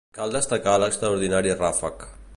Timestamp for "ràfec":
1.63-2.07